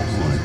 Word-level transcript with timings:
Hyde. 0.00 0.40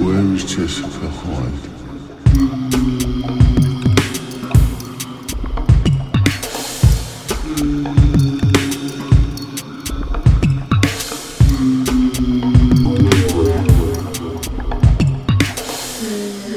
Where 0.00 0.34
is 0.34 0.44
Jessica 0.44 1.08
Hyde? 1.08 1.69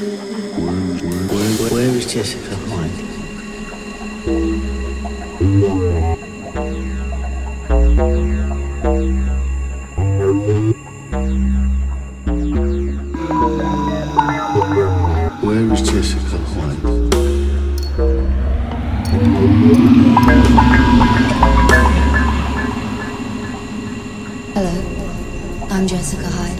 Where, 0.03 1.95
is 1.95 2.05
Jessica 2.05 2.55
Hyde? 2.55 2.89
Where 15.41 15.71
is 15.71 15.81
Jessica 15.81 16.37
Hyde? 16.37 16.79
Hello, 24.53 24.75
I'm 25.69 25.87
Jessica 25.87 26.27
Hyde. 26.27 26.59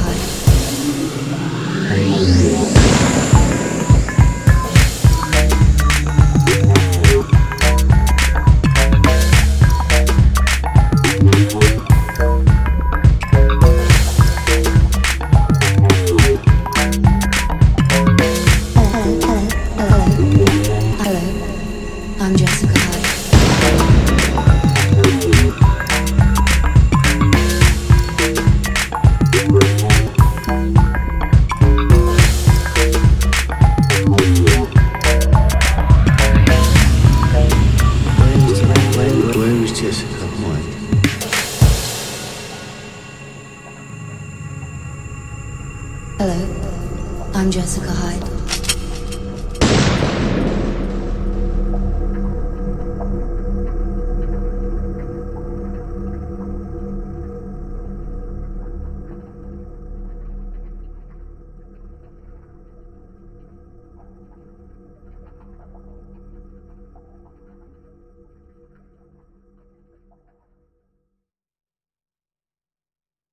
Hello, 46.17 47.31
I'm 47.35 47.51
Jessica 47.51 47.91
Hyde. 47.91 48.30